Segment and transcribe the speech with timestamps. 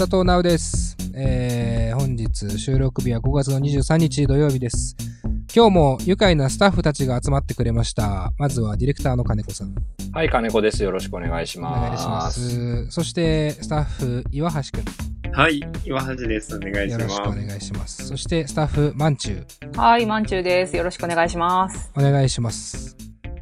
[0.00, 0.96] 佐藤直です。
[1.14, 4.96] えー、本日収録日は5月の23日土曜日です。
[5.54, 8.32] 今日も愉快なスタッフたちが集まってくれました。
[8.38, 9.74] まずはディレクターの金子さん。
[10.14, 10.82] はい、金子です。
[10.82, 11.80] よろしくお願いしおます。
[11.84, 12.90] 願いします。
[12.90, 16.56] そして、スタッフ、岩橋くはい、岩橋です。
[16.56, 16.90] お願ん。
[16.92, 17.14] よろいします。
[17.16, 18.08] しくお願いします。
[18.08, 19.78] そして、スタッフ、まんちゅう。
[19.78, 20.74] はい、まんちゅうです。
[20.78, 21.92] よろしくお願いします。
[21.94, 22.96] お願いします。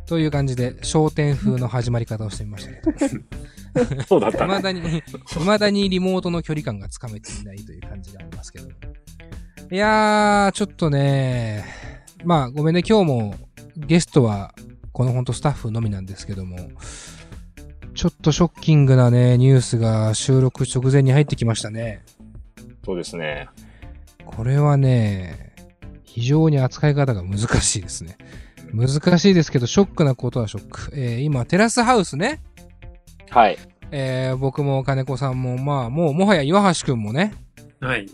[0.06, 3.14] という感じで、焦点風の始まり方をしてみましたけど。
[4.06, 4.54] そうだったね。
[4.56, 8.68] 未だに、未だにリモートの距離感がつかめていないという感じがありますけど。
[9.70, 11.64] いやー、ちょっとね、
[12.24, 13.34] まあごめんね、今日も
[13.76, 14.54] ゲストは
[14.92, 16.56] このほんとスタッフのみなんですけども、
[17.94, 22.02] ちょっとショッキングなね、ニュースが収録直前に入ってきましたね。
[22.84, 23.48] そうですね。
[24.24, 25.54] これはね、
[26.04, 28.16] 非常に扱い方が難しいですね。
[28.72, 30.90] 難しいですけど、ショックなことはショック。
[30.94, 32.40] えー今、テラスハウスね、
[33.30, 33.58] はい。
[33.90, 37.32] えー僕も金子さんも、まあ、もう、もはや岩橋くんもね、
[37.80, 38.06] はい。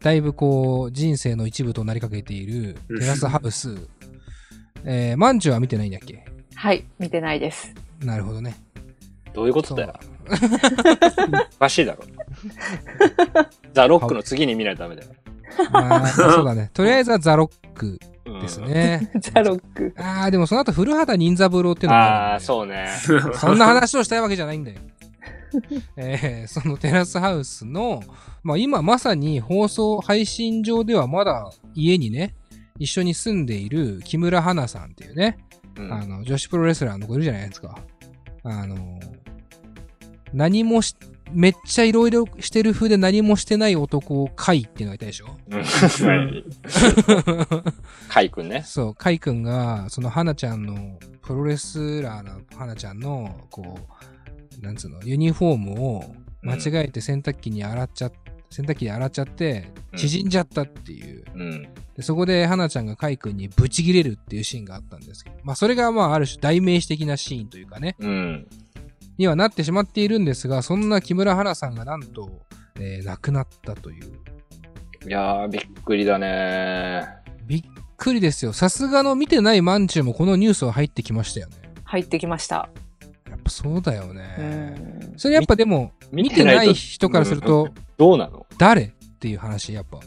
[0.00, 3.88] だいぶこう、人生の一部となりかけているうんテラスハウス。
[4.84, 6.24] えー、マンチュは見てないんだっけ？
[6.54, 7.72] はい、見てないです。
[8.04, 8.56] なるほどね。
[9.32, 9.94] どういうことだよ。
[11.56, 12.04] おかしいだろ。
[13.72, 15.08] ザ・ロックの次に見ないとダメだよ。
[15.72, 16.70] ま あ、そうだね。
[16.74, 17.98] とりあえずはザ・ロックうん
[18.40, 18.60] です。
[18.60, 19.10] ね。
[19.20, 19.94] ザ・ロック。
[19.98, 22.88] ああ、でもその後古畑任三郎っていうのがああ、そうね。
[23.08, 23.36] う。
[23.36, 24.78] そんな話をしたいわけじゃないんだよ。
[25.96, 28.02] えー、そのテラスハウスの、
[28.42, 32.34] まあ今まさに放送配信上ではまだ家にね、
[32.78, 35.38] 一緒に住んでいる木村花さんっていうね、
[35.76, 37.78] うんあの、女子プロレスラーの子いるじゃないですか。
[38.44, 38.98] あの、
[40.32, 40.96] 何もし、
[41.32, 45.26] めっちゃいろいろしてる風で何もしてない男をカイっていうのがいたでしょ？
[48.08, 48.62] カイ君ね。
[48.66, 53.78] そう、カイ君が、その花ちゃんの、プロレスラーの花ちゃんの、こ
[54.60, 58.12] う、なんつうの、ユニフォームを間違えて洗濯機に洗っちゃっ
[58.52, 61.24] 洗濯機で洗っちゃって、うん縮んじゃったっていう。
[61.34, 61.62] うん。
[61.94, 68.46] でそこで花ちゃんがカイ君にブチギレるっていうシーンがあったんですけど、まあそれがまあある種代名詞的なシーンというかね、うん。
[69.18, 72.42] にはなってしまっているんですが、そんな木村花さんがなんと、
[72.76, 74.04] えー亡くなったという。
[75.06, 77.06] いやー、びっくりだね。
[77.46, 77.62] びっ
[77.96, 78.52] くりですよ。
[78.52, 81.56] さすがの見てないマンチューもこのニュースは入ってきましたよね。
[81.84, 82.68] 入ってきました。
[83.28, 84.22] やっぱそうだようね。
[85.14, 85.14] ん。
[85.16, 87.68] それやっぱでも、見てない人からすると、
[87.98, 88.46] どうなの？
[88.58, 89.98] 誰っていう話、やっぱ。
[89.98, 90.00] い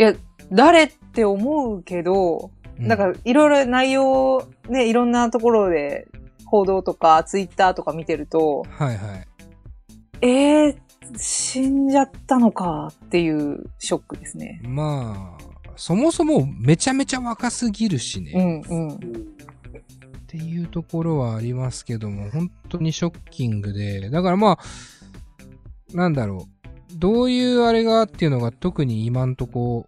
[0.00, 0.14] や、
[0.50, 6.08] 誰って思うけど、うんなんか、いろいろ内容、ね、いろんなところで、
[6.50, 10.26] 報道とか、ツイッターとか見てると、はいはい。
[10.26, 10.76] えー、
[11.16, 14.60] 死んじゃったのかっていうショックですね。
[14.64, 18.32] まあ、そもそもめちゃめちゃ若すぎるしね。
[18.68, 18.94] うん、うん。
[18.96, 18.98] っ
[20.26, 29.86] ていうところはありますけども、本当にショッキングで、だからまあ、なんだろう、どういうあれがっていうのが特に今んとこ、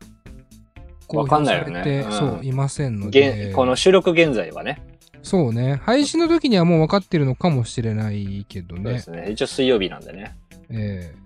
[1.08, 4.91] わかんないよねうんそう、いませんので現、この収録現在はね。
[5.22, 9.26] そうね、配信の時にはもう分かってるのかもしれないけどねそうです。
[9.26, 9.30] ね。
[9.30, 10.36] 一応水曜日なんでね。
[10.70, 11.22] ええ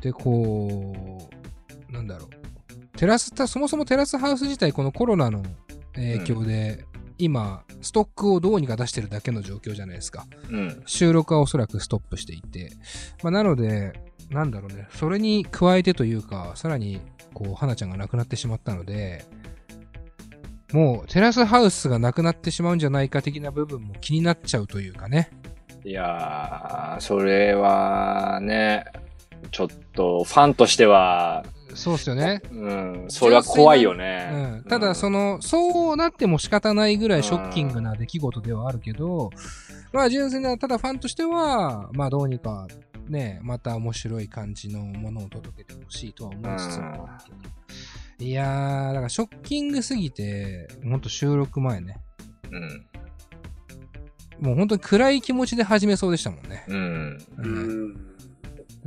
[0.00, 1.28] で、こ
[1.88, 2.28] う、なんだろう。
[2.96, 5.42] テラスタ、そもそもテラスハウス自体、このコロナの
[5.94, 6.84] 影響で、
[7.18, 10.26] 今、ストックをどうにか出してるだけの状況じゃないですか。
[10.50, 10.82] うん。
[10.86, 12.72] 収録はおそらくストップしていて。
[13.22, 13.92] まあ、なので、
[14.30, 14.88] なんだろうね。
[14.94, 17.00] それに加えてというか、さらに、
[17.34, 19.24] こう、花ちゃんが亡くなってしまったので、
[20.72, 25.30] もう、テラスハウスがなくなってしまうんじゃないか的な部分も気になっちゃうというかね。
[25.84, 28.84] いやー、それはね、
[29.50, 31.44] ちょっとファンとしては、
[31.74, 32.42] そうっすよね。
[32.50, 34.30] うん、それは怖いよね。
[34.32, 39.30] うん、ただ、その、そうなっても仕方ないぐらいショッキングな出来事ではあるけど、
[39.92, 42.66] まあ、純粋な、ただファンとしては、まあ、どうにか、
[43.08, 47.08] ね、また面白い感じのものを届けてほしいとは思いつつも
[48.20, 51.96] いやー、だからショッキングすぎて、ほんと収録前ね、
[52.50, 52.86] うん。
[54.40, 56.64] もう本当に暗い気持ちで始めそうでしたもんね。
[56.68, 57.18] うん。
[57.38, 57.96] ううんん。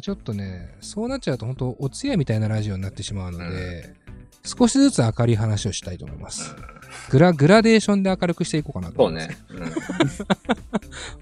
[0.01, 3.95] ちょっとね、そうなっちゃうと本当お通夜みたいなラジオになってしまうので、
[4.43, 6.55] 少しずつ明るい話をしたいと思います。
[7.09, 9.27] グラ、グラデーションで明るくしていこうかなとそうます。
[9.29, 9.37] ね。
[9.49, 9.63] うん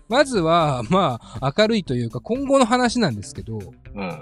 [0.10, 3.60] まずは、まあ、明るいというか、今後の話なんですけど、
[3.96, 4.22] うん。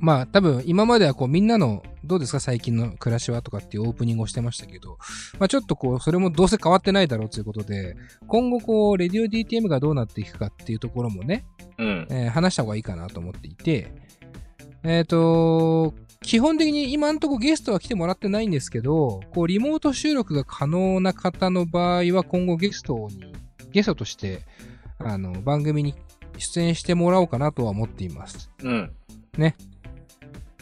[0.00, 4.98] まあ、多分、今まではこう、みんなの、どうですか、最近の暮らしはとかっていうオープニングをしてましたけど、
[5.38, 11.44] まあ、ちょっとこう、それもどうせ変わってないだろうということで、今後こう、レディオ DTM がどうなっていくかっていうところもね、
[11.78, 12.06] うん。
[12.10, 13.92] えー話した方がいいかなと思っていて、
[14.82, 23.34] えっ、と、基本的に今んとこゲストは来てもらってないんですけど、こう、リモート収録が可能な方の場合は今後ゲストに、
[23.72, 24.42] ゲストとして、
[24.98, 25.94] あの、番組に
[26.38, 28.50] 出演してもらおうかなとは思っています。
[28.62, 28.92] うん。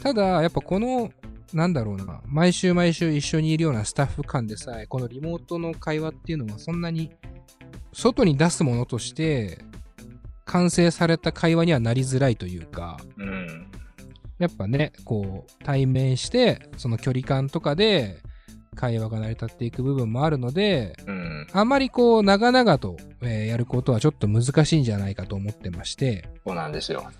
[0.01, 1.11] ただ、やっぱこの、
[1.53, 7.11] なんだろうな、毎週毎週一緒にいるようなスタッフ間でさえ、このリモートの会話っていうのはそんなに、
[7.91, 9.59] 外に出すものとして、
[10.45, 13.67] 完成された会話にはなりづらいというか、うん。
[14.39, 18.21] やっぱね、こう、対面して、その距離感とかで、
[18.75, 21.47] 会話が成り立っていく部分もあるので、うん。
[21.51, 27.11] あまりこう、長々と、えーやることはちょっと難しいんじゃないかと思ってまして、そうなんですよ。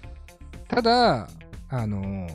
[0.69, 1.27] ただ、
[1.69, 2.27] あの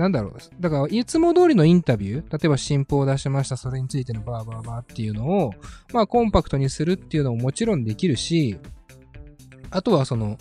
[0.00, 0.32] なんだろう。
[0.58, 5.52] だから、いつも通りのインタビュー、例えば新報を出しました、それについてのバーバーバーっていうのを、
[5.92, 8.58] まあ、コンパクトにするっていうのももちろんできるし、
[9.70, 10.38] あとはその、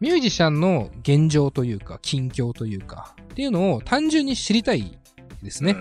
[0.00, 4.98] ミュージシャンの現状というか、近況というか、っていうのを単純に知りたい
[5.42, 5.76] ですね。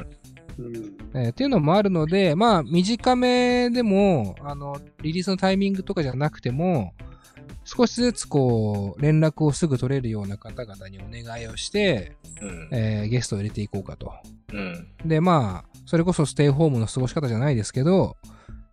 [0.57, 0.97] うん。
[1.15, 6.93] えーっていうのもあるので、まあ、短めでも、あの、リリースのタイミングとかじゃなくても、
[7.65, 12.69] 少しずつこう、連絡をすぐ取れるような方々にお願いをして、うん。
[12.71, 14.13] えーゲストを入れていこうかと。
[14.53, 14.87] うん。
[15.05, 18.17] で、まあ、それこそステイホームの過ごし方じゃないですけど、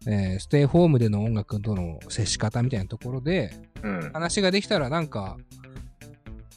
[0.06, 3.52] えーステイホームでの音楽との接し方みたいなところで、
[3.82, 4.10] うん。
[4.12, 5.36] 話ができたらなんか、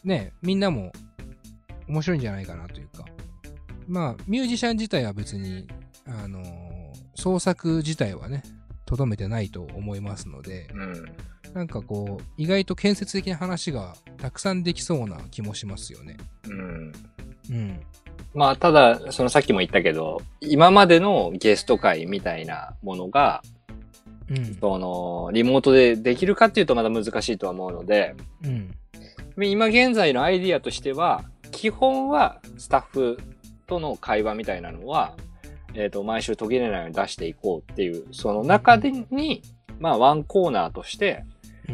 [0.03, 0.91] ね、みんなも
[1.87, 3.05] 面白いんじゃないかなというか。
[3.87, 5.67] まあ、ミュージシャン自体は別に、
[6.05, 6.75] あのー
[7.17, 8.43] 創作自体はね、
[8.85, 11.15] とどめてないと思いますので、うん。
[11.55, 16.17] なんかこう、意外と建設的な話がたくさんできそうな気もしますよね。
[16.49, 16.91] うん。
[17.49, 17.79] うん。
[18.33, 23.41] まあ、ただ、そのさっきも言ったけど、今までのゲスト会みたいなものが、
[24.29, 24.55] うん。
[24.55, 28.75] その、リモートでできるかっていうとまだ難しいとは思うので、うん。
[29.41, 33.17] 今現在のアイディアとしては、基本はスタッフ
[33.65, 35.15] との会話みたいなのは、
[35.73, 39.41] えっ、と、毎週途切れないように出していこうっていう、その中でに、
[39.79, 41.23] まあ、ワンコーナーとして、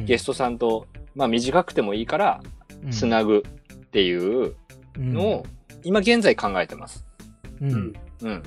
[0.05, 2.41] ゲストトさんと、まあ、短くてもいいから、
[2.91, 3.43] つなぐ
[3.73, 4.55] っていう
[4.97, 5.45] のを、
[5.83, 7.05] 今現在考えてます。
[7.61, 7.65] う。
[7.65, 7.93] うんん。
[8.21, 8.43] うん。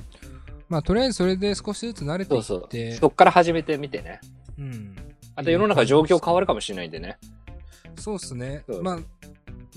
[0.68, 3.00] まあ、とりあえずそれで少しずつ慣れていそうって、そう。
[3.00, 4.20] そっから始めてみてね。
[4.58, 4.96] うん。
[5.36, 7.18] あと世の中状況変わるかもしれないんでね。
[7.96, 8.82] そうっすねそう。
[8.82, 8.98] まあ、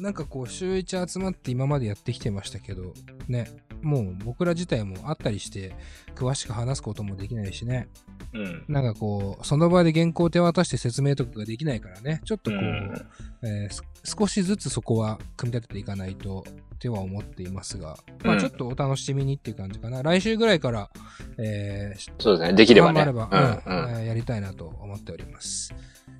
[0.01, 2.93] なんかこう、週一集まって今までやってきてましたけど、
[3.27, 3.47] ね、
[3.81, 5.75] もう僕ら自体も会ったりして、
[6.15, 7.88] 詳しく話すこともできないしね、
[8.33, 8.63] うん。
[8.68, 13.07] なんかこう、その場で原稿手渡して説明とかができないからね、ちょっとこう、うん
[13.44, 16.45] えーす少しずつそこは組み立てていかないと、
[16.75, 20.03] っては思っていますが、まうんあちょっとお楽しみにっていう感じかな。
[20.03, 20.89] 来週ぐらいから、
[21.38, 22.56] えーそうですね。
[22.56, 23.03] できればね。
[23.03, 23.30] れば、
[23.68, 23.89] うんうん。
[23.89, 25.73] えーやりたいなと思っております。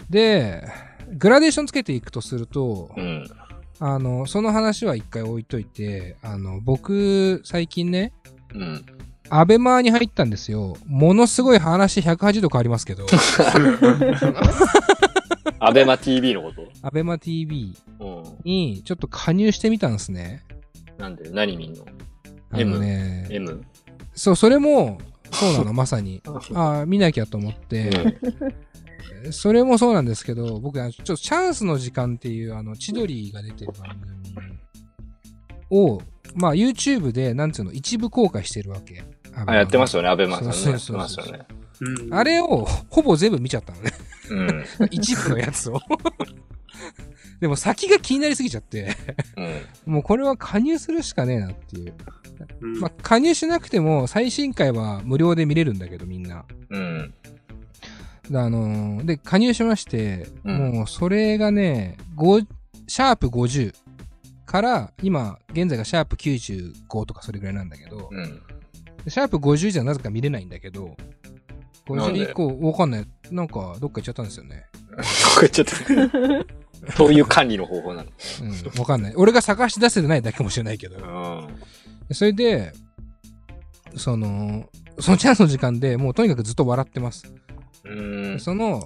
[0.10, 0.64] で、
[1.18, 3.30] グラデーションつけていくとすると、うん。
[3.80, 8.14] あの、その話は一回置いといて、あの、僕、最近ね、
[8.54, 8.86] うん。
[9.30, 10.78] アベマに入ったんですよ。
[10.86, 13.06] ものすごい話180度変わりますけど、
[15.60, 16.66] アベマ TV のこと？
[16.82, 18.24] アベマ TV うん。
[18.46, 20.44] にちょっと加入してみたんですね。
[20.98, 21.30] なんで？
[21.30, 21.84] 何見んの？
[22.52, 23.64] あのね、?M?
[24.16, 24.98] そう、それも、
[25.32, 26.22] そうなの、まさに。
[26.56, 28.18] ああ、見なきゃと思って、
[29.32, 34.60] それもそうなんですけど、僕、あのちょっとチャンスの時間っていう、あの、千鳥が出てる番組
[35.70, 36.02] を、
[36.36, 39.04] まあ、YouTube で、なんつうの、一部公開してるわけ。
[39.46, 40.54] あ、やってますよね、アベマさんね。
[40.54, 41.46] そうやってそうそうそうますよね。
[41.80, 42.14] うん。
[42.14, 43.92] あれを、ほぼ全部見ちゃったのね。
[44.30, 44.66] うん。
[44.92, 45.80] 一部のやつを。
[47.40, 48.96] でも先が気になりすぎちゃって、
[49.86, 49.94] うん。
[49.94, 51.94] もうこれは加入するしかねえなっていう。
[52.62, 56.46] うんまあ、加入しなくても最新回は無料で見れるんだけど、みんな。
[56.70, 57.14] うん。
[58.30, 62.46] であのーで、加入しまして、うんもうそれがね、5
[62.88, 63.74] シャープ50
[64.46, 68.42] から、今、現在がシャープ95とかそれぐらいなんだけど、うん。
[69.08, 70.96] シャープ50じゃなぜか見れないんだけど、
[71.90, 73.06] なんで？50以降、わかんない。
[73.32, 74.66] なんか、どっか行っちゃったんですよね。
[75.36, 75.74] これちょっと、
[76.98, 78.10] どういう管理の方法なの？
[78.42, 79.14] うん、わかんない。
[79.16, 80.98] 俺が探し出せてないだけかもしれないけど。
[80.98, 82.16] うん。
[82.16, 82.74] それで、
[83.96, 84.70] その、
[85.00, 87.24] そのチャンスの時間でもうとにかくずっと笑ってます。
[87.86, 88.40] うん。
[88.40, 88.84] その、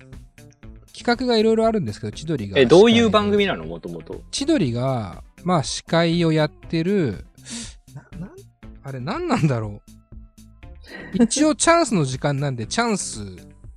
[0.93, 2.59] 企画がいろいろあるんですけど、千鳥が。
[2.59, 3.65] え、どういう番組なの？
[3.65, 4.21] もともと。
[4.31, 7.25] 千鳥が、まあ司会をやってる、
[7.93, 8.31] な、なん、
[8.83, 9.81] あれ何なんだろ
[11.13, 11.23] う？
[11.23, 13.21] 一応チャンスの時間なんでチャンス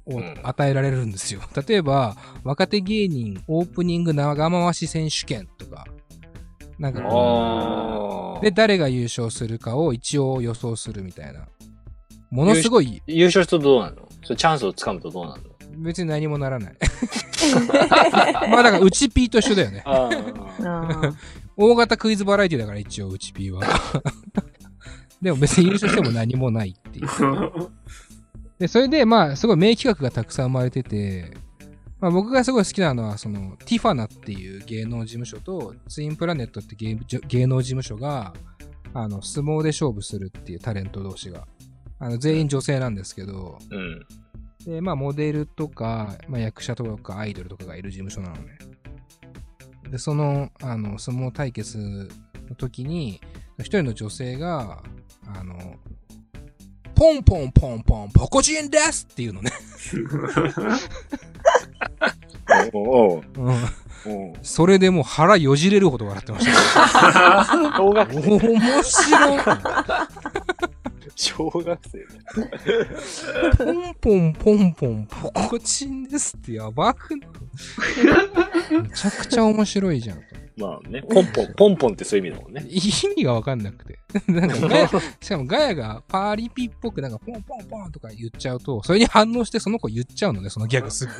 [0.06, 1.40] を与えられるんですよ。
[1.66, 5.86] 例えば、若手芸人オープニング長回し選手権とか、
[6.78, 11.48] なんかで、誰が優勝するかを一応予想するみたいな。
[12.30, 14.08] ものすごい、優勝するとどうなの？
[14.22, 15.50] それチャンスをつかむとどうなるの？
[15.78, 16.76] 別に何もならない。
[18.50, 19.82] まあだから、うちピーと一緒だよね。
[19.84, 21.14] ああー
[21.56, 23.62] 大型クイズバラエティだから一応、うちピーは。
[25.22, 27.06] でも別に優勝しても何もないっていう。
[28.58, 31.36] で、それで、まあ、すごい名企画がたくさん生まれてて、
[32.00, 38.34] まあ、僕がすごい好きなのは、その、ティファナっていう芸能事務所と、ツインプラネットって芸芸能事務所が、
[38.92, 41.46] あの、相撲で勝負するっていうタレント同士が。
[41.98, 44.06] あの、全員女性なんですけど、うん。
[44.64, 48.58] で、まあ、モデルとか、まあ、役者とかアイドルとかがいる事務所なのね。
[49.90, 51.78] で、その、あの、相撲対決
[52.48, 53.20] の時に、
[53.58, 54.82] 一人の女性が、
[55.26, 55.76] あの、
[56.94, 59.52] ポンポンポンポン、ポコチンですっていうのね。
[62.72, 63.54] おううん。
[64.06, 67.44] おうそれでもう腹よじれるほど笑ってました。
[67.76, 68.20] 小学生。
[68.38, 69.40] 面白い。
[71.16, 72.06] 小学生
[73.56, 77.30] ポンポンポンポン、ポコチンですってやばくない？
[78.82, 80.22] めちゃくちゃ面白いじゃん。
[80.56, 82.64] まあね、ポンポン、ポンポンってそういう意味だもんね。
[82.68, 82.78] 意
[83.16, 83.98] 味がわかんなくて。
[84.28, 91.12] なんかガヤ、しかもガヤがパーリピっぽくなんかポンポンポンとか言っちゃうと、それに反応してその子言っちゃうのね、そのギャグすぐ。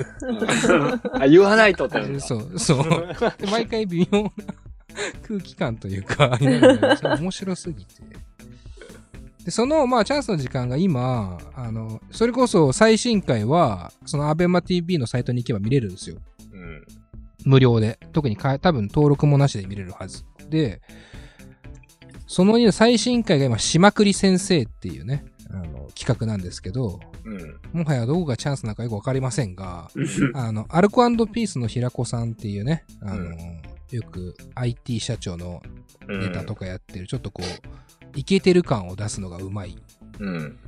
[1.14, 2.20] あ、言わないとって。
[2.20, 2.84] そう、そう。
[3.38, 4.30] で毎回微妙な
[5.26, 7.92] 空気感というか、面白すぎて。
[9.44, 16.16] で、その、まあ、チャンスの時間が今、あの、それこそ最新回は、そのアベマ TV のサイトに行けば見れるんですよ。
[16.52, 16.86] うん。
[17.44, 17.98] 無料で。
[18.12, 20.24] 特にか多分登録もなしで見れるはず。
[20.48, 20.80] で、
[22.26, 27.80] その最新回が今、しまくり先生っていうね、あの、企画なんですけど、うん。
[27.80, 29.90] もはやどこがチャンスなのかよくわかりませんが、
[30.34, 35.62] あの、アルコピースの平子さんっていうね、あの、うんよく IT 社長の
[36.08, 39.76] うんネタとかやってる、ちょっとこう、イケてる感を出すのがうまい。
[40.20, 40.58] うん。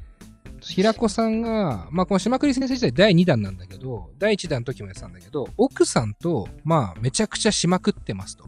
[0.61, 8.45] 平子さんが、まあ、この島栗先生自体第2弾なんだけど、第1弾の時もやってたんだけど、奥さんと、まあ、めちゃくちゃしまくってますと。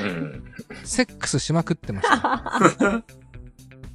[0.00, 0.44] うん。
[0.84, 3.04] セックスしまくってました。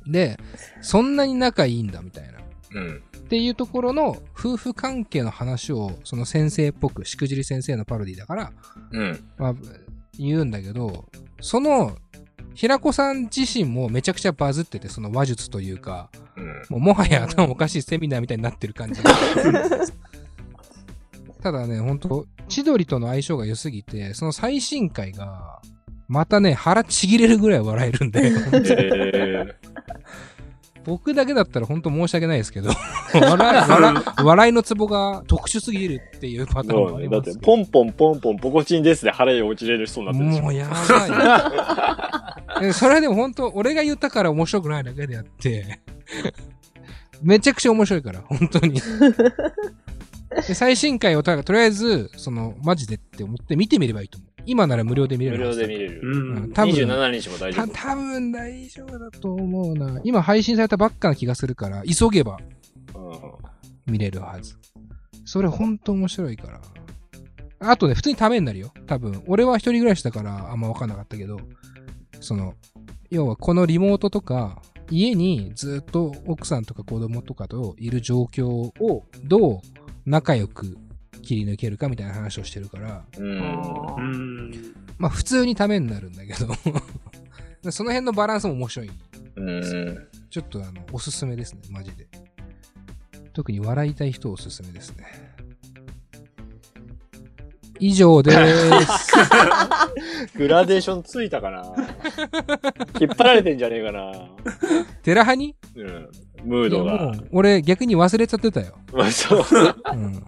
[0.07, 0.39] で、
[0.81, 2.39] そんなに仲いいんだみたいな。
[2.73, 3.03] うん。
[3.17, 8.51] っていうところの夫婦関係の話を、その先生っぽく、しくじり先生のパロディだから、
[8.91, 9.23] うん。
[9.37, 9.55] まあ、
[10.17, 11.05] 言うんだけど、
[11.41, 11.95] その、
[12.53, 16.45] 平子さん自身もめちゃくちゃバズってて、その話術というか、うん。
[16.69, 19.01] もうもはや頭おかしいセミナーみたいになってる感じ。
[21.41, 25.61] ただね、ほんと、千鳥との相性が良すぎて、その最新回が、
[26.07, 29.55] またね、腹ちぎれるぐらい笑えるんで、え
[30.85, 32.69] 僕だけだったら本当申し訳ないですけど、
[33.13, 37.07] 笑い、笑い、のツボが特殊すぎるっていうパー、ターンもそうね。
[37.09, 37.45] だってあります、けど。
[37.45, 42.67] ポンポンポンポンポコチンですで腹へ落ちれる人になってるもうやばい。
[42.67, 45.79] え それはでも本当、俺が言ったから面白くないだけであって、
[47.21, 48.81] めちゃくちゃ面白いから、本当に。
[50.47, 54.29] で最新回をとりあえず、その、マジでって思って見てみればいいと思う。
[54.49, 56.01] 今なら無料で見れ無料るはずだで見れる。
[56.03, 56.51] うん。
[56.53, 57.73] 多分27日も大丈た夫。
[57.73, 60.01] 多分大丈夫だと思うな。
[60.03, 62.39] 今配信されたばっかな気がするから、急げば
[62.95, 62.99] う
[63.89, 64.55] ん見れるはず。
[65.25, 66.61] それほんと面白いから。
[67.59, 68.73] あとね、普通にためになるよ。
[68.87, 69.23] 多分。
[69.27, 71.39] 俺は一人暮らしだからあんま分かんなかったけど、
[72.19, 72.55] その、
[73.11, 79.59] 要はこのリモートとか、家にずっと奥さんとか子供とかといる状況をどう
[80.05, 80.77] 仲良く
[81.21, 83.03] 切り抜けるかみたいな話をしてるから。
[84.97, 86.53] まあ普通にためになるんだけど、
[87.71, 88.91] その辺のバランスも面白い。
[89.35, 90.07] うん。
[90.29, 92.07] ちょっとあの、おすすめですね、マジで。
[93.33, 95.05] 特に笑いたい人おすすめですね。
[97.79, 98.37] 以上です。
[100.35, 101.63] グラデーションついたかな
[102.99, 104.11] 引っ張られてんじゃねえかな
[105.01, 105.55] テラハに？
[105.75, 106.09] うん。
[106.43, 108.77] ムードが俺逆に忘れちゃってたよ。
[108.93, 109.45] まあ、そう。
[109.93, 110.23] うん。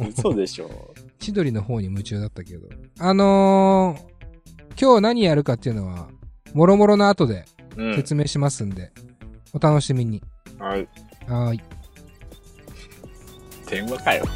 [0.08, 0.94] 嘘でしょ。
[1.18, 2.68] 千鳥の方に夢中だったけど。
[2.98, 6.08] あのー、今日何やるかっていうのは、
[6.54, 7.44] もろもろの後で
[7.76, 7.94] うん。
[7.96, 8.92] 説明しますんで、
[9.52, 10.22] お楽しみに。
[10.58, 10.88] はい。
[11.26, 11.60] はーい。
[13.68, 14.24] 電話かよ。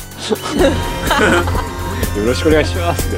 [2.16, 3.08] よろしくお願いします。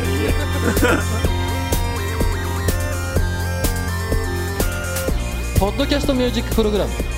[5.58, 6.92] ポッドキャストミュージックプログラム「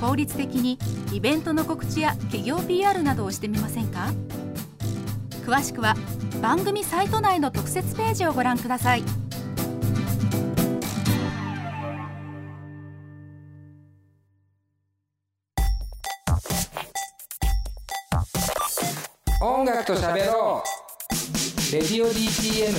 [0.00, 0.78] 効率的に
[1.12, 4.12] イベントの告知や企業 PR などをしてみませんか？
[5.44, 5.94] 詳しくは
[6.42, 9.02] 番組サイト内の特設ページをご覧ください。
[19.40, 21.72] 音楽と喋ろう。
[21.72, 22.70] レディオ DTM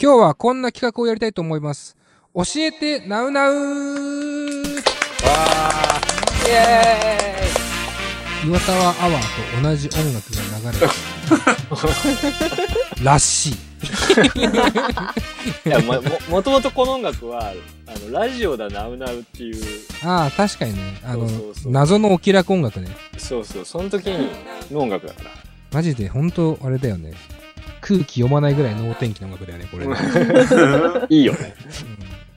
[0.00, 1.96] 今日はこんな企画をやりたいと思います。
[2.34, 4.21] 教えてナウナウ
[5.24, 7.22] わーイエ
[8.44, 10.90] 岩沢アワーと同じ音楽が流れてる
[13.04, 13.52] らしい。
[15.68, 17.52] いやもももともとこの音楽は
[17.86, 19.62] あのラジオだナウナウっていう
[20.04, 21.00] ああ、確かにね。
[21.04, 21.28] あの、
[21.66, 22.88] 謎のお気楽音楽ね。
[23.16, 24.28] そうそうその時に
[24.72, 25.30] の音楽だから
[25.72, 27.12] マジで本当あれだよね。
[27.80, 29.96] 空気読まないぐらい能天気な音楽だよね、これね。
[31.10, 31.54] いいよね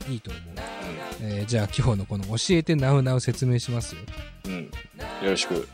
[0.07, 0.43] うん、いいと思う。
[1.27, 4.01] えーじゃあ今日のこの教えてナウナウ説明しますよ。
[4.45, 4.69] うんよ
[5.31, 5.67] ろしく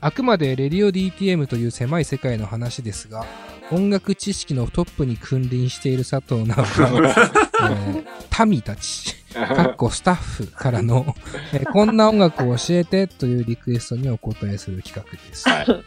[0.00, 3.24] あくまでレディオ DTM という狭い世界の話ですが、
[3.70, 11.14] 音楽知識のトップに君臨している佐藤直が、えー、民たち、かっこスタッフからの、
[11.52, 15.48] えーこんな音楽を教えてというリクエストにお答えする企画です。
[15.48, 15.84] はい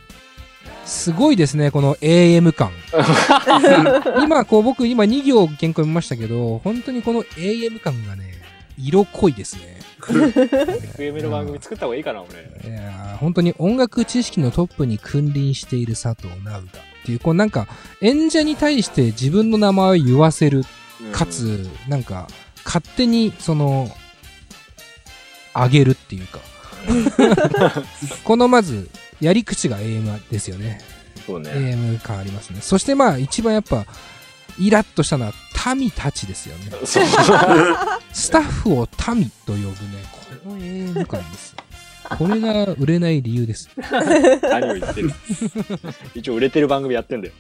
[0.86, 2.72] すごいですね、この AM 感。
[4.24, 8.25] 今、こう僕、今2行原稿読みましたけど、本当にこの AM 感がね、
[8.78, 9.80] 色濃いですね。
[10.00, 16.64] FM の番組作った方がいいかな俺いやー本当に音楽知識のトップに君臨している佐藤直がっ
[17.06, 17.68] ていう、こうなんか、
[18.02, 20.64] 演者に対して自分の名前を言わせる、
[21.12, 22.28] かつ、なんか、
[22.66, 23.90] 勝手に、その、
[25.54, 26.40] あげるっていうか。
[28.24, 28.90] このまず、
[29.22, 30.82] やり口が AM ですよね。
[31.26, 32.60] そうね AM 感ありますね。
[32.62, 33.86] そしてまあ、一番やっぱ、
[34.60, 35.34] イラッとしたのは、
[35.76, 36.72] 民たちですよね。
[38.14, 39.74] スタッフを民と呼ぶね、
[40.44, 41.66] この AM 感ですよ。
[42.18, 43.70] これが売れない理由です。
[44.44, 45.12] 何を言ってる
[46.14, 47.34] 一応売れてる番組やってんだよ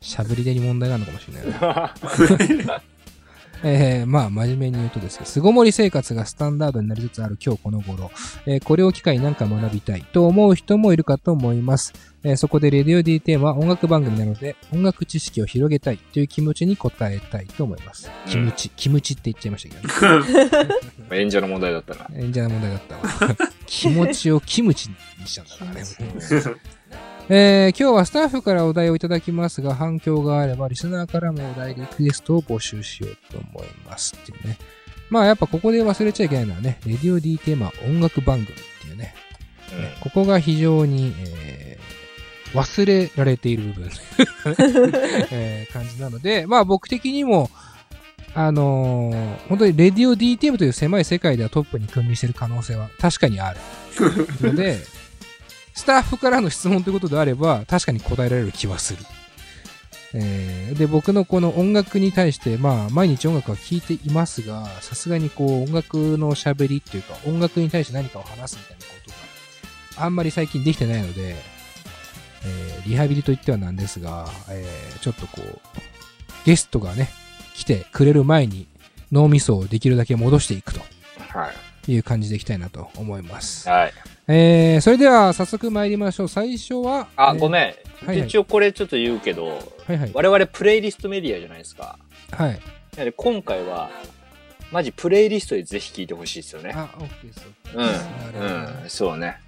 [0.00, 2.80] しゃぶり手に問題があるのかもしれない。
[3.64, 8.10] えー、まあ、真面目に言うとですね、巣ごもり生活がスタンダードになりつつある今日この頃、
[8.46, 11.92] えーこれを機会に何か学びたいと思う人もいるかと思います。
[12.22, 18.10] えーそこでレディオ DTM は音楽番組なので、音楽知識を広げたいという気持ちに応えたいと思います。
[18.26, 20.68] うんキムチ、キムチって言っちゃいましたけどね。
[21.18, 22.82] 演者の問題だったな演者の問題だっ
[23.18, 23.36] たわ。
[23.66, 25.84] 気持ちをキムチにしちゃったからね。
[27.30, 34.56] えー今日はスタッフからお題をいただきますが、反響があれば、リスナーからもお題リクエストを募集しようと思いますっていうね。
[35.10, 39.14] まあやっぱここで忘れちゃいけないのはね、レディオ D テーマ音楽番組っていうね。
[40.00, 41.98] ここが非常に、えー
[42.54, 43.90] 忘れられている部分、
[45.30, 47.50] えー感じなので、まあ僕的にも、
[48.34, 53.60] あのー本当にレディオ DTM という狭い世界ではトップに君臨している可能性は確かにある。
[54.40, 54.78] ので、
[55.78, 59.04] スタッフからの質問ということであれば、確かに答えられる気はする。
[60.12, 71.36] えーで、僕のこの音楽に対して、まあ、毎日音楽は聴いていますが、さすがにこう、音楽の喋りっていうか、音楽に対して何かを話すみたいなことがあんまり最近できてないので、
[72.44, 75.60] えーリハビリといってはなんですが、えーちょっとこう、
[76.44, 77.08] ゲストがね、
[77.54, 78.66] 来てくれる前に
[79.12, 80.80] 脳みそをできるだけ戻していくと
[81.38, 83.68] はいいう感じでいきたいなと思います。
[83.68, 83.92] はい
[84.30, 86.28] えー、それでは早速参りましょう。
[86.28, 87.62] 最初は、あ、えーごめん。
[87.62, 87.74] はい
[88.06, 89.52] はい一応これちょっと言うけど、は
[89.94, 90.10] いはい。
[90.14, 91.98] 我々プレイリストメディアじゃないですか。
[92.30, 92.50] はい。
[92.52, 92.58] な
[92.98, 93.90] ので今回は、
[94.70, 96.72] マジプレイリストでぜひ聞いてほしいですよね。
[96.76, 97.46] あ、オッケーです。
[97.74, 98.82] うん。
[98.82, 98.88] うん。
[98.88, 99.40] そうね。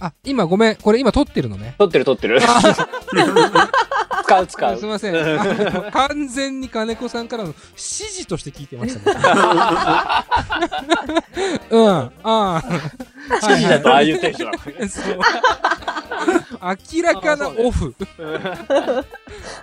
[0.00, 0.76] あ、今ごめん。
[0.76, 1.74] これ今撮ってるのね。
[1.78, 2.40] 撮ってる撮ってる。
[4.28, 4.78] 使う使う。
[4.78, 5.16] すいません。
[5.16, 9.20] あ 完全に金子さんからの指示として聞いてましたね。
[11.70, 11.88] うん。
[11.88, 12.62] ああ。
[13.42, 14.52] 指示だとああいうテンション。
[16.60, 17.94] 明らかなオフ。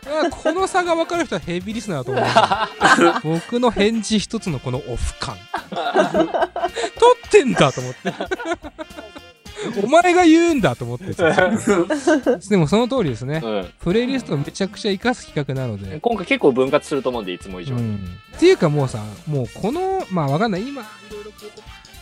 [0.08, 3.40] あこの差が分かる人はヘビーリスナーだと思う。
[3.40, 5.38] 僕の返事一つのこのオフ感。
[5.70, 5.80] 撮
[7.28, 8.14] ってんだと思って。
[9.84, 11.06] お前が言うんだと思って。
[12.50, 13.42] でもその通りですね。
[13.44, 13.70] うん。
[13.80, 16.00] プレイリストをめちゃくちゃ活かす企画なので。
[16.00, 17.82] 今回結構分割すると思うんで、いつも以上に。
[17.82, 20.62] うん、っていうかもうさ、もうこの、まあわかんない。
[20.68, 21.32] 今、いろいろ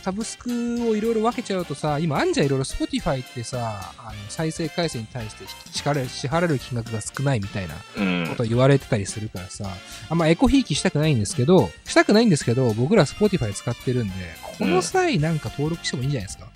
[0.02, 0.50] サブスク
[0.86, 9.64] をいろいろ分けちゃうとさ、今あんじゃんいろいろ Spotify ってさ、あの再生回数に対して支払え支払える金額が少ないみたいなうんことを言われてたりするからさ、
[10.10, 14.14] あんまエコひいきしたくないんですけど、したくないんですけど、僕ら Spotify 使ってるんで、
[14.58, 16.48] この際なんか登録してもいいんじゃないですか？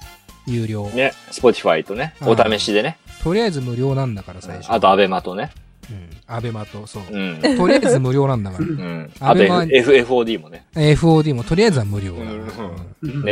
[0.54, 0.88] 有料。
[0.90, 2.98] ね、Spotify とね、お試しでね。
[3.22, 4.72] とりあえず無料なんだから最初。
[4.72, 5.50] あと、アベマとね。
[5.90, 6.08] うん。
[6.26, 7.02] アベマと、そう。
[7.11, 7.40] うん。
[7.56, 8.64] とりあえず無料なんだから。
[8.64, 9.11] うん。
[9.16, 10.66] あと、アベマ F、FOD もね。
[10.74, 12.22] FOD もとりあえずは無料ネ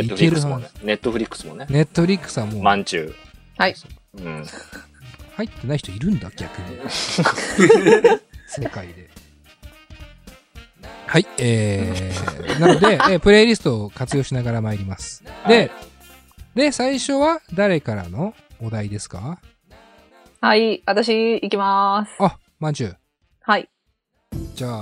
[0.01, 0.69] ットフリックスもね。
[0.83, 1.67] ネットフリックスもね。
[1.69, 3.13] ネットフリックスはもう、マンチュー。
[3.57, 3.75] はい。
[4.17, 4.45] うん。
[5.35, 6.77] 入ってない人いるんだ、逆に。
[8.47, 9.07] 世界で。
[11.05, 15.23] はい、えー、なので、えープレイリストを活用しながら参ります。
[15.47, 15.71] で、はい
[16.57, 19.37] で、最初は誰からのお題ですか？
[20.41, 22.15] はい、私、行きまーす。
[22.19, 22.97] あ、まんじゅう。
[23.41, 23.69] はい。
[24.55, 24.81] じゃあ、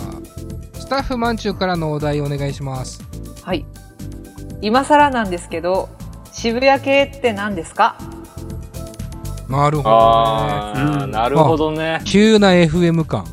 [0.73, 3.01] スタッフまんじゅうからのお題お願いします。
[3.43, 3.65] はい。
[4.61, 5.89] 今更なんですけど、
[6.31, 7.97] 渋谷系って何ですか？
[9.49, 11.03] なるほどね。
[11.03, 11.99] うんなるほどね。
[12.05, 13.25] 急な FM 感。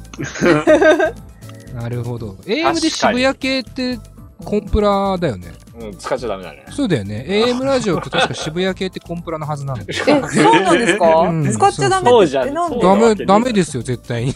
[1.74, 2.32] なるほど。
[2.44, 4.00] AM で渋谷系って
[4.44, 5.52] コンプラだよね。
[5.82, 6.64] うん、使っちゃダメだね。
[6.70, 7.24] そうだよね。
[7.28, 9.86] AM ラジオって確か渋谷系ってコンプラのはずなんだよ。
[9.90, 14.34] え、そうなんですか、うん使っちゃダメそうじゃんダダメですよ、絶対に。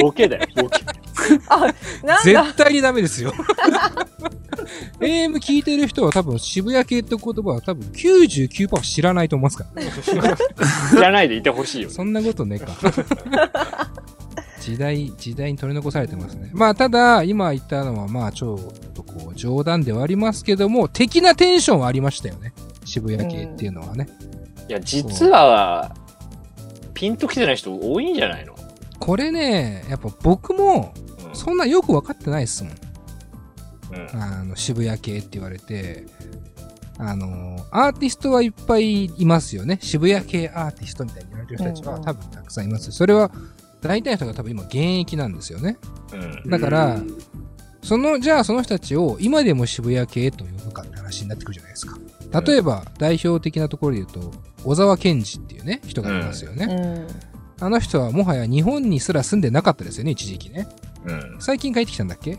[0.00, 0.80] ボケだよ、ボケ。
[2.04, 2.42] なんだ？
[2.44, 3.32] 絶対にダメですよ。
[5.00, 9.90] AM 聞いてる人は多分渋谷系って言葉は多分99%知らないと思いますからね。
[10.96, 11.90] じゃないでいてほしいよ。
[11.90, 12.72] そんなことねえか。
[14.66, 16.50] 時代、時代に取り残されてますね。
[16.52, 18.58] まあ、ただ、今言ったのは、まあ、ちょっ
[18.94, 22.52] とこう、冗談ではありますけども、的なテンションはありましたよね。
[22.84, 24.08] 渋谷系っていうのはね。
[24.68, 25.94] いや、実は、
[26.94, 28.56] ピンときてない人多いんじゃないの？
[28.98, 32.72] これね、やっぱ僕も、うんそんなよく分かってないっすもん。
[32.72, 36.06] うんあの、渋谷系って言われて、
[36.98, 39.78] あの、アーティストはいっぱいいますよね。
[39.82, 42.92] 渋谷系アーティストみたいに言われてる人たちはうん多分たくさんいますよ。
[42.92, 43.30] それは、
[43.86, 45.78] 大体の人が多分今現役なんですよね。
[46.12, 46.50] うん。
[46.50, 47.00] だから、
[47.82, 51.98] その、じゃあその人たちを今でも渋谷系と呼ぶかって話になってくるじゃないですか。
[52.42, 54.32] 例えば、代表的なところで言うと、
[54.64, 56.66] 小沢健二っていうね、人がいますよね。
[56.68, 57.64] うん。
[57.64, 60.68] あの人はもはや日本にすら住んでなかったですよね、一時期ね。
[61.04, 61.36] うん。
[61.38, 62.38] 最近帰ってきたんだっけ？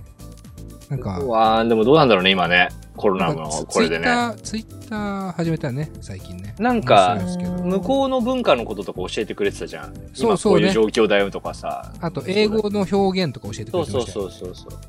[0.89, 2.69] なんか、うわーでもどうなんだろうね、今ね。
[2.95, 4.05] コロナのこれでね。
[4.05, 6.55] ツイッター、ツイッター始めたね、最近ね。
[6.59, 7.17] なんか
[7.63, 9.93] 向こうの文化のこととか教えてくれてたじゃん。
[10.13, 11.91] そうそうね今こういう状況だよとかさ。
[11.99, 14.79] あと、英語の表現とか教えてくそうそうれてましたよそうそうそう。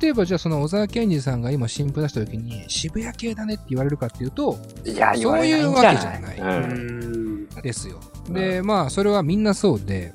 [0.00, 7.46] 例えば、じゃあその小沢健二さんが今新譜出した時に、渋谷系だねって言われるかっていうと、いや、言われないんじゃそういうわけじゃないうん。
[7.62, 7.98] ですよ。
[8.28, 10.12] で、まあ、それはみんなそうで、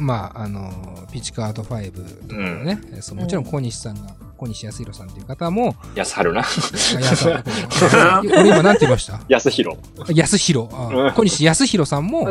[0.00, 0.72] まあ、あの、
[1.12, 1.92] ピチカート5
[2.26, 6.40] とかのね、そうもちろん小西さんが、小西康弘さんっていう方も、安春な。
[6.40, 6.44] あ
[7.00, 7.42] やさ
[8.24, 9.20] 俺今なんて言いました？
[9.28, 9.78] 安弘。
[10.12, 10.68] 安弘。
[11.14, 12.28] 小西康弘さんも、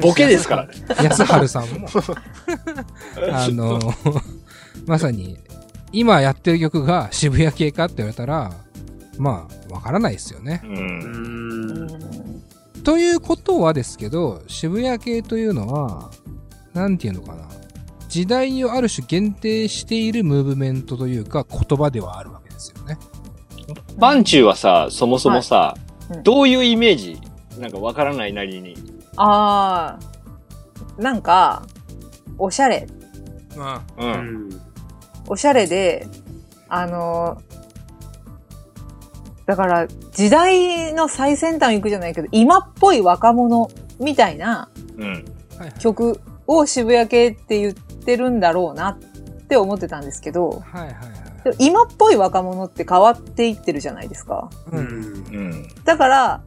[0.00, 0.74] ボケですからね。
[1.02, 1.88] 安春さんも、
[3.32, 3.80] あの、
[4.86, 5.36] まさに、
[5.90, 8.52] 今やってる曲が渋谷系かって言われたら、
[9.18, 10.62] まあ、わからないですよね。
[12.84, 16.12] ということはですけど、渋谷系というのは、
[16.72, 17.48] なんていうのかな。
[18.08, 22.98] 時代をある種限定しているムーブメントというか言葉ではあるわけですよね。
[23.98, 25.74] バンチューはさ、そもそもさ
[26.10, 27.18] いうん、どういうイメージ
[27.58, 28.76] なんかわからないなりに。
[29.16, 31.66] あー、なんか、
[32.38, 32.86] おしゃれ。
[33.56, 34.04] う。
[34.04, 34.60] うんん。
[35.28, 36.06] おしゃれで、
[36.68, 37.40] あの
[39.46, 44.68] だから、時代の最先端行くじゃないけど、今っぽい若者みたいな
[45.78, 47.74] 曲を渋谷系って言っ
[48.06, 48.98] てるんだろうなっ
[49.48, 51.56] て思ってたんですけど、はいはいはい。
[51.58, 54.48] 今っぽい若者って変わっていってるじゃないですか。
[54.72, 55.68] うん。
[55.84, 56.42] だから、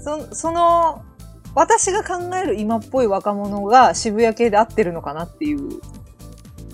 [0.00, 1.02] そその、
[1.54, 5.80] 私が考える今っぽい若者が渋谷系で合ってるのかなっていう。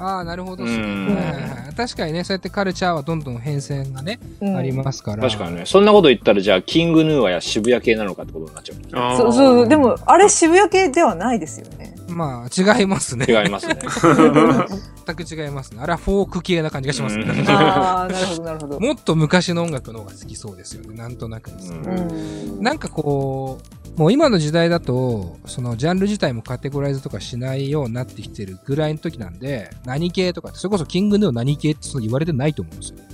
[0.01, 5.23] ああ、なるほどね、うんはいはいはい確かにね、そうやってカルチャーはどんどん変遷がね、うんありますから。
[5.23, 5.67] 確かにね。
[5.67, 9.17] そんなこと言ったら、じゃあ、キングヌーアや渋谷系なのかってことになっちゃう。
[9.17, 11.95] そうそう、でも、あれ渋谷系ではないですよね。
[12.09, 13.27] まあ、違いますね。
[13.29, 13.79] 違いますね。
[15.07, 15.81] 全く違いますね。
[15.83, 17.25] あれはフォーク系な感じがしますね。
[17.25, 18.81] うんああ、なるほど、なるほど。
[18.81, 20.97] もっと昔の音楽の方が好きそうですよね。
[20.97, 21.79] なんとなくですね。
[21.85, 32.99] うんうんなんかこう、もう今の時代だと、そのジャンル自体もカテゴライズとかしないようになってきてるぐらいの時なんで、何系とかって、それこそキングヌー何系ってそんな言われてないと思うんですよ。
[32.99, 33.11] うん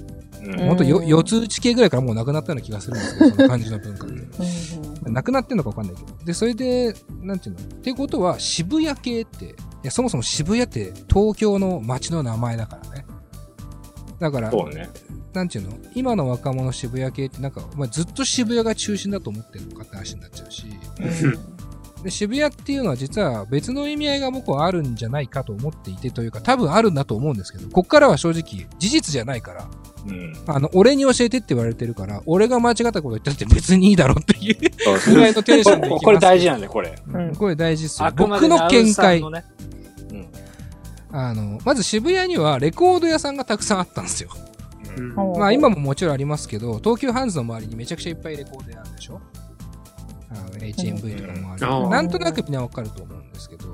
[0.69, 4.15] ほんとよ四つ打ち系ぐらいからもうなくなったような気がするんですけど、 その感じの文化って。
[4.15, 6.19] うんなくなってんのかわかんないけど。
[6.25, 7.61] で、それで、なんていうの？
[7.61, 9.49] ってことは、渋谷系って、い
[9.85, 13.06] や、そもそも渋谷って東京の街の名前だからね。
[14.19, 14.89] だから、そうね。
[15.33, 15.77] なんていうの？
[15.95, 20.65] 今の若者渋谷系ってなんか、まあ、ずっと渋谷が中心だと思ってるのかって話になっちゃうし、
[22.03, 29.69] で渋谷っていうのは実は別の意味合いが僕はあるんじゃないかと思っていてというか、多分あるんだと思うんですけど、こっからは正直事実じゃないから、
[30.07, 30.33] うん。
[30.47, 34.57] あの、俺に教えてって言われてるから、俺が間違ったこと言ったって別にいいだろうっていう
[35.13, 36.95] ぐらいのテンションでいきますこれ大事なんだよ、これ。
[37.07, 38.13] うんこれ大事ですよ。
[38.17, 39.21] 僕の見解
[41.19, 44.31] あの、まず渋谷にはレコード屋さんがたくさんあったんですよ。
[44.99, 49.21] うんまあ今ももちろんありますけど、東急ハンズの周りにめちゃくちゃいっぱいレコード屋あるでしょ？
[50.31, 53.71] あの ?HMV とかもある、うんなんとなくみんなわかると思うんですけど、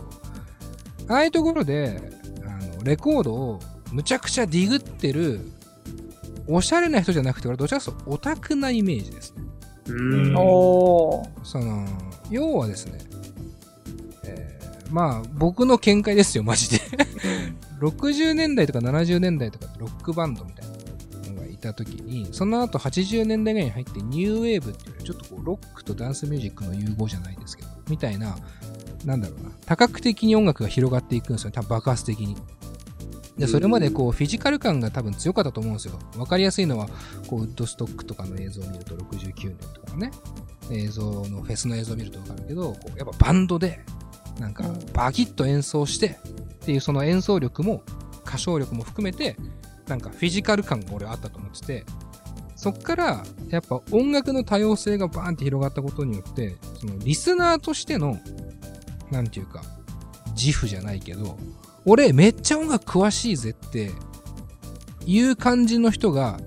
[1.09, 2.01] ああいうところで、
[2.45, 3.61] あの、レコードを
[3.93, 5.41] むちゃくちゃディグってる、
[6.49, 9.43] おしゃれな人じゃなくて、俺どちらかというとオタクなイメージですね。
[9.89, 9.93] う
[10.31, 10.35] ん。
[11.45, 11.87] その、
[12.31, 12.99] 要はですね、
[14.25, 16.82] えーまあ、僕の見解ですよ、マジで。
[17.83, 20.69] 60年代とか70年代とかロックバンドみたい
[21.27, 28.37] なのがいた時に、その後80年代ぐらいに入ってニューウェーブっていうちょっとこうロックとダンスミュージックの融合じゃないですけど、みたいな、
[29.05, 32.37] なんだろうな、多角的に音楽が広がっていくんですよ、多分爆発的に。
[33.37, 35.99] で、それまでこう、フィジカル感が多分強かったと思うんですよ。
[36.17, 36.89] わかりやすいのは、
[37.27, 40.11] こう、ウッドストックとかの映像を見ると、69年とかのね、
[40.71, 43.81] 映像の、フェスの映像を見るとわかるけど、こうやっぱバンドで、
[44.43, 46.19] なんか、バキッと演奏して、
[46.55, 47.85] っていうその演奏力も、
[48.27, 49.37] 歌唱力も含めて、
[49.87, 51.87] なんかフィジカル感が俺はあったと思ってて、
[52.57, 58.19] そっから、やっぱ音楽の多様性がバーンって広がったことによって、そのリスナーとしての、
[59.13, 59.63] なんていうか、
[60.35, 61.39] 自負じゃないけど、
[61.85, 63.93] 俺めっちゃ音楽詳しいぜって
[65.07, 66.41] いう感じの人が、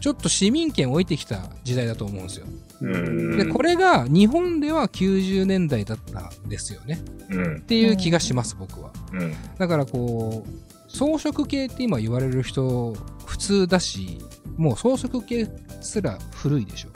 [0.00, 2.46] ちょっと市民権を置いてきた時代だと思うんですよ。
[2.80, 7.00] うんで、これが日本では90年代だったんですよね。
[7.30, 8.90] うんっていう気がします、僕は。
[9.12, 10.50] うんだからこう、
[10.88, 12.94] 装飾系って今言われる人
[13.26, 14.18] 普通だし、
[14.56, 15.48] もう装飾系
[15.80, 16.88] すら古いでしょ。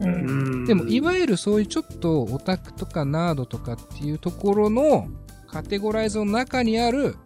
[0.00, 5.08] うんでも、いわゆるそういうちょっとオタクとかナードとかっていうところの
[5.46, 7.16] カテゴライズの中にある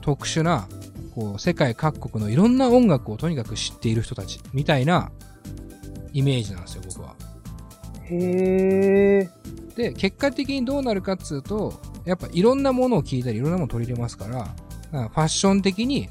[0.00, 0.68] 特殊な、
[1.18, 5.10] こう、世界各国のいろんな音楽をとにかく知っている人たちみたいな
[6.12, 7.16] イメージなんですよ、僕は。
[8.04, 9.30] へえ。
[9.74, 14.52] で、結果的にどうなるかっつうと、やっぱいろんなものを聞いたり、いろんなものを取り入れますから、だか
[14.92, 16.08] らファッション的に、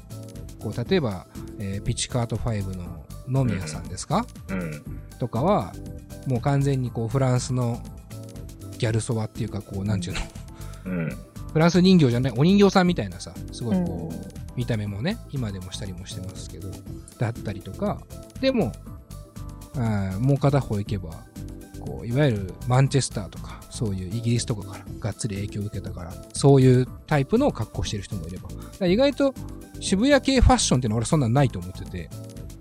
[0.60, 1.26] こう、例えば、
[1.58, 4.82] えーピッチカート5の野宮さんですか、うん。
[5.18, 5.72] とかは、
[6.26, 7.80] もう完全にこう、フランスの
[8.76, 10.14] ギャルソワっていうか、こう、なんちゅう
[10.90, 11.08] の、うん。
[11.54, 16.68] フランス人形じゃない、お人形さんみたいなさ、すごいこう、うん見た目もね、今でもしたりもしてますけど、
[17.16, 18.00] だったりとか、
[18.40, 18.72] でも、
[19.76, 21.10] あーもう片方行けば、
[21.78, 28.48] こう、いわゆるマンチェスターとか、そういうイギリスとかからがっつり影響を受けたから、そういうタイプの格好してる人もいれば。
[28.84, 29.32] 意外と
[29.78, 32.10] 渋谷系ファッションっていうのは俺そんなんないと思ってて、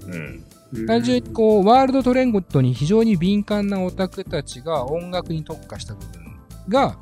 [0.05, 0.43] うん
[0.86, 6.36] 単純にこう、ワールドトレンドに非常に敏感なオタクたちが音楽に特化した部分
[6.69, 6.99] が、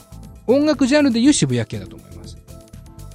[0.47, 2.14] 音楽ジャンルでいう渋谷系だと思います。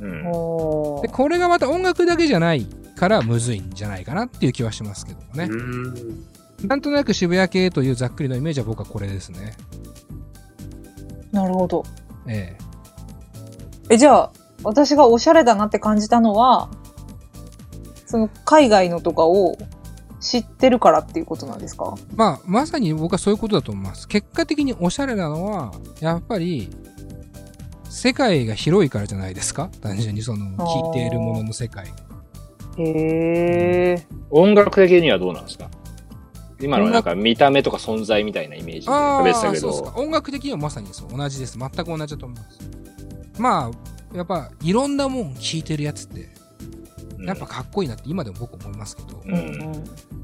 [0.00, 5.44] うんで、これがまた音楽だけじゃないからむずいんじゃないかなっていう気はしますけどもね。
[5.44, 6.24] うん
[6.60, 9.54] なんとなく渋谷系というざっくりのイメージは僕はこれですね。
[11.32, 11.84] なるほど。
[12.26, 12.54] え
[13.88, 14.32] え、じゃあ、
[14.62, 16.68] 私がおしゃれだなって感じたのは、
[18.04, 19.56] その海外のとかを
[20.20, 21.94] 知ってるからっていうことなんですか？
[21.96, 24.06] えまあ、まさに僕はそういうことだと思います。
[24.06, 26.68] 結果的におしゃれなのは、やっぱり、
[27.90, 29.68] 世界が広いからじゃないですか？
[29.82, 31.86] 単純にその、聴いているものの世界。
[32.78, 34.06] へえ。
[34.30, 35.68] 音楽的にはどうなんですか？
[36.60, 40.00] 今のなんか見た目とか存在みたいなイメージであ食べてたあ、けどそうですか。
[40.00, 41.08] 音楽的にはまさにそう。
[41.16, 41.58] 同じです。
[41.58, 42.58] 全く同じだと思います。
[43.38, 43.70] ま
[44.12, 46.28] あ、やっぱ、いろんなもん聴いてるやつって、
[47.26, 49.36] やっぱかっこいいなって今でも僕思いますけど、うんう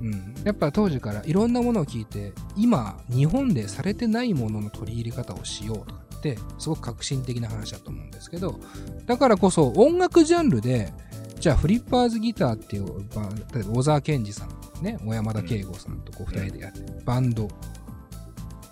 [0.08, 8.58] ん、やっぱ当時からいろんなものを聞いて今日本でされてないものの取り入れ方をしようとかってすごく革新的な話だと思うんですけど
[9.06, 10.92] だからこそ音楽ジャンルで
[11.38, 17.48] じゃあフリッパーズギターっていうば例えば小沢健二さんね小山田圭吾さんとこう二人でやってるバンド。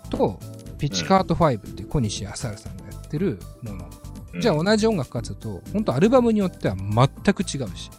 [0.09, 0.39] と
[0.77, 3.89] ピッチカート5っていう小西康晴さんがやってるもの、
[4.39, 7.89] じゃあ同じ音楽かつうと本当アルバムによっては全く違うし。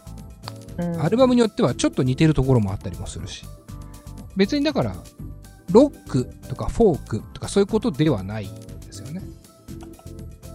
[0.77, 1.01] うん。
[1.01, 3.45] アルバムによってはちょっと似てるところもあったりもするし。
[4.35, 4.95] 別にだから、
[5.71, 9.21] ロックとかフォークとかそういうことではないんですよね。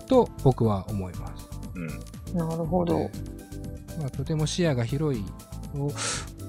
[0.06, 1.48] と僕は思います。
[1.74, 3.10] うんなるほどで。
[4.00, 5.24] まあ、とても視野が広い。
[5.74, 5.90] お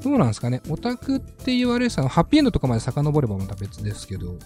[0.04, 4.38] どうなんですかねオタクって言われるさ、ハッピーエンドとかまで遡ればまた別ですけど、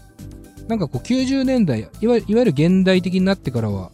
[0.68, 3.92] なんかこう90年代、いわいわゆる現代的になってからは、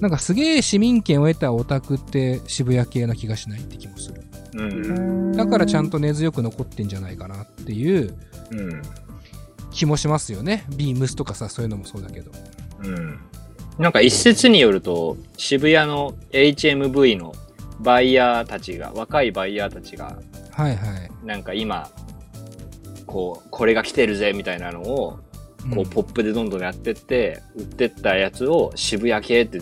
[0.00, 4.22] なんかすげえ市民権を得たオタクって渋谷系な気がしないって気もする。
[4.54, 8.16] うんだからちゃんと根強く残ってんじゃないかなっていう
[8.52, 8.82] うん
[9.70, 10.64] 気もしますよね。
[10.76, 12.30] ビームスとかさ、そういうのもそうだけど。
[12.84, 13.18] うん
[13.78, 17.34] なんか一説によると、渋谷の HMV の
[17.80, 20.18] バイヤーたちが、若いバイヤーたちが、
[20.52, 21.26] はいはい。
[21.26, 21.90] なんか今、
[23.06, 25.18] こう、これが来てるぜみたいなのを、
[25.74, 29.60] こう、ポップでどんどんやってって、売ってったやつを渋谷系って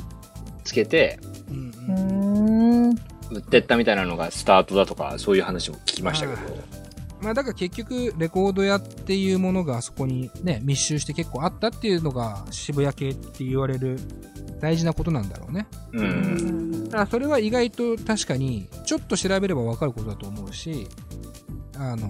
[0.62, 1.18] つけて、
[1.50, 3.14] うんうーん。
[3.30, 6.40] 売ってったみたいなのがスタートだとか、そういう話も聞きましたけど。
[7.24, 13.98] まあだから結局、レコード屋っていうものがあそこにね、密集して結構あったっていうのが渋谷系って言われる
[14.60, 15.66] 大事なことなんだろうね。
[15.92, 20.86] ううんんだからそれは意外と確かに、ちょっと調べればわかることだと思うし、
[21.78, 22.08] あの、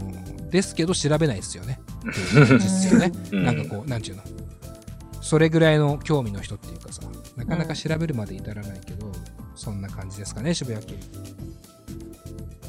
[0.50, 1.80] ですけど調べないですよね。
[2.00, 3.12] っていう感じですよね。
[3.30, 4.22] うんなんかこう、なんちゅうの。
[5.20, 7.02] それぐらいの興味の人っていうかさ、
[7.36, 9.10] なかなか調べるまで至らないけど、
[9.54, 10.98] そんな感じですかね、渋谷家。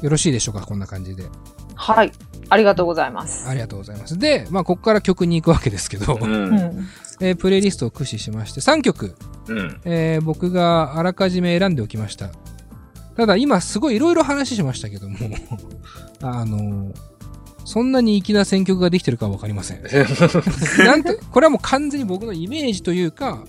[0.02, 1.24] よろしいでしょうか、こんな感じで。
[1.74, 2.12] はい。
[2.48, 3.48] ありがとうございます。
[3.48, 4.18] ありがとうございます。
[4.18, 6.18] で、まあ、ここから曲に行くわけですけど、う。
[6.24, 6.88] うんん。
[7.20, 9.14] えープレイリストを駆使しまして、3曲、
[9.48, 9.80] うん。
[9.84, 12.30] えー僕があらかじめ選んでおきました。
[13.16, 15.16] ただ、今すごいいろいろ話しましたけども、
[16.22, 16.92] あの
[17.64, 19.82] そんなに粋な選曲ができてるかはわかりません。
[20.84, 23.42] なんと、これはもう完全に僕のイメージというか、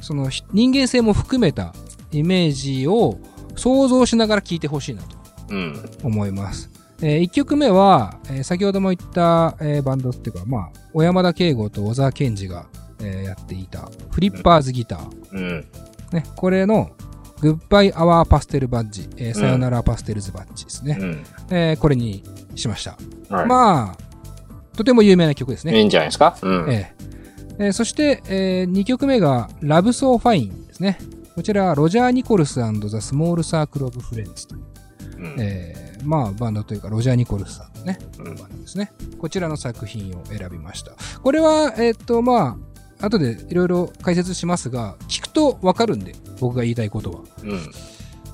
[0.00, 1.74] そのひ人間性も含めた
[2.12, 3.18] イメージを
[3.56, 5.16] 想像しながら聴いてほしいなと
[5.50, 5.90] うん。
[6.02, 6.70] 思います。
[7.06, 12.66] え1曲目は、えー先ほども言った、えーバンドっていうか、まあ、小山田圭吾と小沢健二が、
[13.00, 15.08] えーやっていたフリッパーズギター。
[15.32, 15.66] うん。
[16.12, 16.90] ね、これの
[17.40, 20.96] グッバイアワーパステルバッジ、えーさよならパステルズバッジですね。
[21.00, 21.24] うん。
[21.50, 22.22] えーこれに
[22.54, 22.96] しました。
[23.34, 23.46] はい。
[23.46, 23.96] まあ、
[24.76, 25.76] とても有名な曲ですね。
[25.78, 26.36] いいんじゃないですか？
[26.42, 26.70] うん。
[26.72, 27.04] えー
[27.66, 30.98] えーそして、え2曲目が Love So Fine ですね。
[31.36, 34.62] こちらはロジャー・ニコルス The Small Circle of Friends という、
[35.18, 38.92] うんえーまあ、バンドというか、ロジャー・ニコルスさんのね、うんバンドですね。
[39.18, 40.92] こちらの作品を選びました。
[41.22, 42.58] これは、えーっと、ま
[43.00, 47.20] あ、後でいろいろ解説しますが、聞くとわかるんで、僕が言いたいことは。
[47.42, 47.60] うん。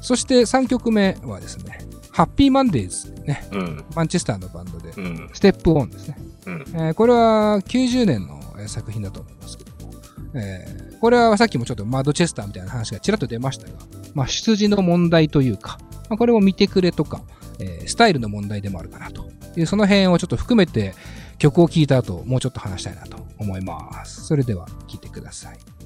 [0.01, 1.79] そして3曲目はですね、
[2.11, 3.85] ハッピーマンデーズ、ね、うん。
[3.95, 5.31] マンチェスターのバンドで、うん。
[5.33, 6.17] Step On ですね。
[6.47, 9.93] うんえーこれは90年のえー作品だと思いますけども、
[10.35, 13.73] えーこれはさっきもちょっとマドチェスターみたいな話がちらっと出ましたが、
[14.13, 15.79] まあ、出自の問題というか、
[16.11, 17.23] まあ、これを見てくれとか、
[17.59, 20.95] えースタイルの問題でもあるかなという、その辺をちょっと含めて
[21.39, 24.27] 曲を聴いた後、もうちょっと話したいなと思います。
[24.27, 25.80] それでは聴いてください。